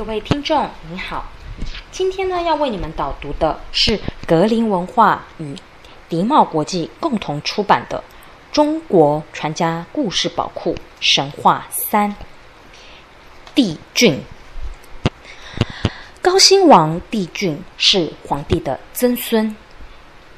[0.00, 1.26] 各位听众，你好。
[1.92, 5.54] 今天呢，要为你们导读的是格林文化与
[6.08, 7.98] 迪茂国际共同出版的
[8.50, 12.10] 《中国传家故事宝库神话三》
[13.54, 14.18] 帝俊。
[16.22, 19.54] 高辛王帝俊是皇帝的曾孙，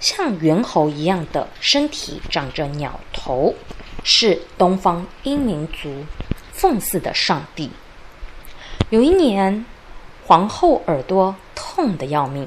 [0.00, 3.54] 像猿猴一样的身体长着鸟头，
[4.02, 6.04] 是东方英明族
[6.50, 7.70] 奉祀的上帝。
[8.92, 9.64] 有一年，
[10.26, 12.46] 皇后耳朵痛得要命，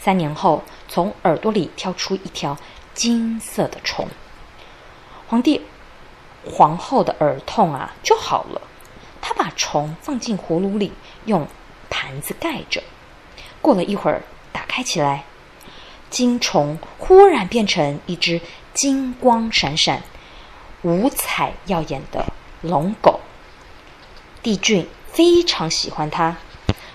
[0.00, 2.58] 三年后，从耳朵里跳出一条
[2.92, 4.08] 金色的虫。
[5.28, 5.62] 皇帝、
[6.44, 8.60] 皇后的耳痛啊就好了。
[9.22, 10.92] 他把虫放进葫芦里，
[11.26, 11.46] 用
[11.88, 12.82] 盘子盖着。
[13.62, 15.22] 过了一会儿，打开起来，
[16.10, 18.40] 金虫忽然变成一只
[18.74, 20.02] 金光闪闪、
[20.82, 22.26] 五彩耀眼的
[22.62, 23.20] 龙狗。
[24.42, 24.84] 帝俊。
[25.16, 26.36] 非常喜欢它，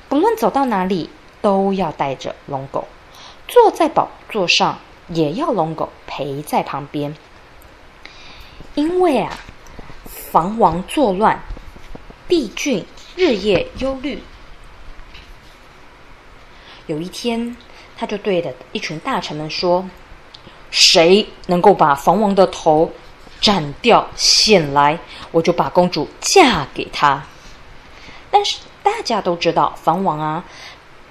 [0.07, 1.09] 不论走到哪里
[1.41, 2.88] 都要带着龙狗，
[3.47, 7.16] 坐在宝座上也要龙狗陪在旁边。
[8.75, 9.39] 因为啊，
[10.05, 11.41] 防王作乱，
[12.28, 14.22] 帝俊日夜忧虑。
[16.85, 17.58] 有一天，
[17.97, 19.89] 他就对着一群大臣们说
[20.69, 22.94] ：“谁能够把防王的头
[23.41, 25.00] 斩掉献来，
[25.31, 27.25] 我就把公主嫁给他。”
[28.32, 30.44] 但是大家都知道，房王啊，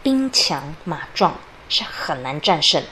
[0.03, 1.35] 兵强马壮，
[1.69, 2.83] 是很难战胜。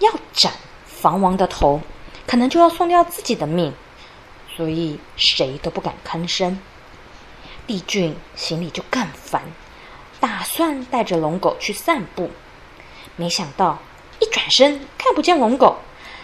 [0.00, 0.52] 要斩
[0.84, 1.80] 房王的头，
[2.26, 3.72] 可能就要送掉自己的命，
[4.56, 6.60] 所以谁都不敢吭声。
[7.66, 9.42] 帝俊心里就更烦，
[10.18, 12.30] 打算带着龙狗去散步，
[13.16, 13.78] 没想到
[14.18, 15.78] 一转身看不见龙狗，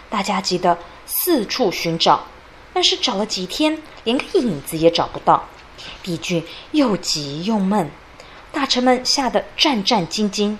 [0.09, 2.25] 大家急得四处寻找，
[2.73, 5.47] 但是找了几天，连个影子也找不到。
[6.03, 7.89] 帝俊又急又闷，
[8.51, 10.57] 大臣们吓得战战兢兢，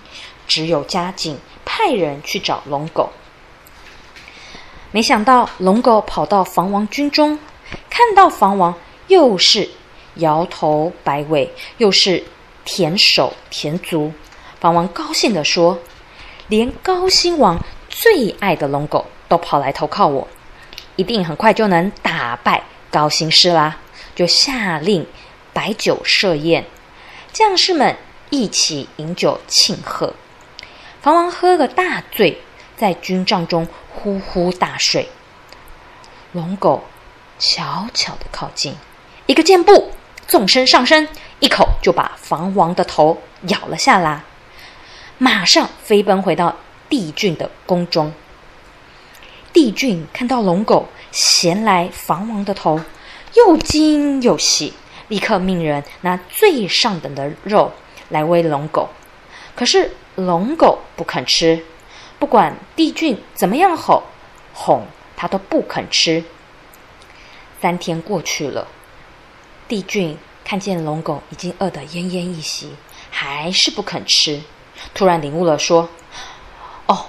[0.47, 3.09] 只有加紧派人去找龙狗。
[4.91, 7.37] 没想到龙狗跑到房王军中，
[7.89, 8.73] 看到房王
[9.07, 9.69] 又是
[10.15, 12.23] 摇头摆尾，又是
[12.63, 14.13] 舔手舔足，
[14.59, 15.77] 房王高兴地说
[16.47, 20.27] ：“连高兴王最爱的龙狗都跑来投靠我，
[20.95, 23.77] 一定很快就能打败高辛师啦！”
[24.15, 25.05] 就下令。
[25.55, 26.65] 摆酒设宴，
[27.31, 27.95] 将士们
[28.29, 30.13] 一起饮酒庆贺。
[31.01, 32.41] 房王喝个大醉，
[32.75, 35.07] 在军帐中呼呼大睡。
[36.33, 36.83] 龙狗
[37.39, 38.75] 悄悄地靠近，
[39.27, 39.91] 一个箭步，
[40.27, 41.07] 纵身上身，
[41.39, 44.23] 一口就把房王的头咬了下来，
[45.17, 46.57] 马上飞奔回到
[46.89, 48.11] 帝俊的宫中。
[49.53, 52.81] 帝俊看到龙狗衔来房王的头，
[53.35, 54.73] 又惊又喜。
[55.07, 57.71] 立刻命人拿最上等的肉
[58.09, 58.89] 来喂龙狗，
[59.55, 61.63] 可是龙狗不肯吃，
[62.17, 64.03] 不管帝俊怎么样吼
[64.53, 64.85] 哄，
[65.15, 66.23] 他都不肯吃。
[67.61, 68.67] 三天过去了，
[69.67, 72.75] 帝俊看见龙狗已经饿得奄奄一息，
[73.09, 74.41] 还是不肯吃。
[74.93, 75.89] 突然领悟了，说
[76.87, 77.05] ：“哦，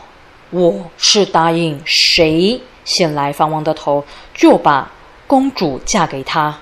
[0.50, 4.90] 我是答应谁先来房王的头，就把
[5.26, 6.58] 公主嫁给他。”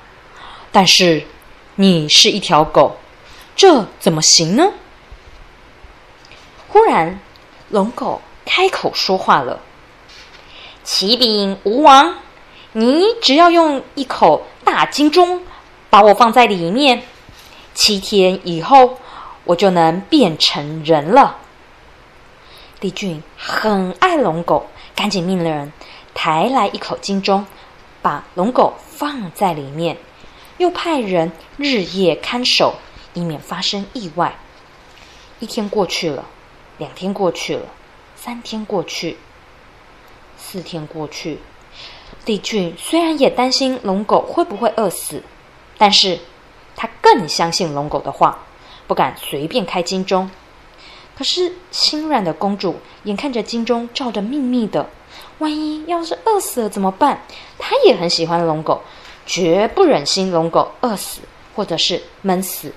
[0.75, 1.23] 但是，
[1.77, 2.97] 你是一条狗，
[3.55, 4.73] 这怎么行呢？
[6.67, 7.21] 忽然，
[7.69, 9.61] 龙狗开口说话了
[10.83, 12.17] ：“启禀吴王，
[12.73, 15.45] 你只要用一口大金钟，
[15.91, 17.05] 把我放在里面，
[17.73, 18.99] 七天以后，
[19.45, 21.37] 我就能变成人了。”
[22.81, 25.73] 帝俊很爱龙狗，赶紧命人
[26.15, 27.47] 抬来一口金钟，
[28.03, 29.97] 把龙狗放在里面。
[30.59, 32.77] 又派人日夜看守，
[33.13, 34.37] 以免发生意外。
[35.41, 36.25] 一天过去了，
[36.79, 37.67] 两天过去了，
[38.15, 39.17] 三天过去，
[40.39, 41.41] 四天过去。
[42.25, 45.23] 帝俊虽然也担心龙狗会不会饿死，
[45.77, 46.21] 但是
[46.77, 48.39] 他更相信龙狗的话，
[48.87, 50.31] 不敢随便开金钟。
[51.17, 54.89] 可是心软的公主眼看着金钟照得密密的，
[55.39, 57.23] 万一要是饿死了怎么办？
[57.59, 58.83] 她也很喜欢龙狗。
[59.27, 61.21] 绝不忍心龙狗饿死，
[61.55, 62.73] 或者是闷死。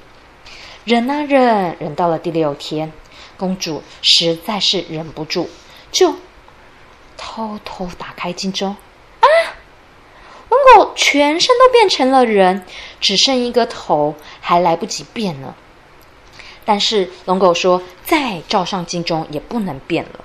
[0.86, 2.92] 忍啊忍，忍到了第六天，
[3.36, 5.50] 公主实在是忍不住，
[5.92, 6.16] 就
[7.18, 8.76] 偷偷打开金钟。
[9.20, 9.28] 啊！
[10.50, 12.64] 龙狗全身都变成了人，
[13.02, 15.54] 只剩一个头，还来不及变呢。
[16.64, 20.24] 但是龙狗说：“再照上金钟也不能变了。”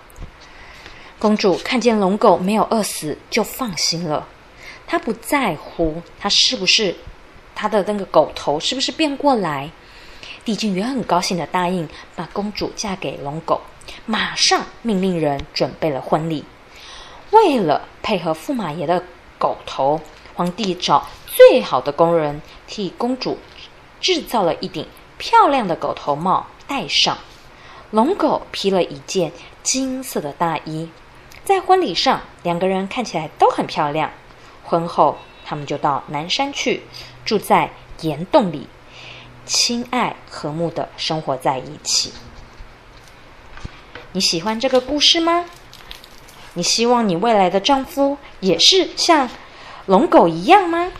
[1.18, 4.28] 公主看见龙狗没有饿死，就放心了。
[4.92, 6.94] 他不在乎他是不是
[7.54, 9.70] 他的那个狗头是不是变过来，
[10.44, 13.62] 帝君也很高兴的答应把公主嫁给龙狗，
[14.04, 16.44] 马上命令人准备了婚礼。
[17.30, 19.02] 为了配合驸马爷的
[19.38, 19.98] 狗头，
[20.34, 23.38] 皇帝找最好的工人替公主
[23.98, 24.86] 制造了一顶
[25.16, 27.16] 漂亮的狗头帽戴上。
[27.90, 30.90] 龙狗披了一件金色的大衣，
[31.46, 34.10] 在婚礼上，两个人看起来都很漂亮。
[34.72, 36.80] 婚后，他们就到南山去，
[37.26, 37.70] 住在
[38.00, 38.66] 岩洞里。
[39.44, 42.10] 亲爱和睦的生活在一起。
[44.12, 45.44] 你喜欢这个故事吗？
[46.54, 49.28] 你希望你未来的丈夫也是像
[49.84, 50.90] 龙狗一样吗？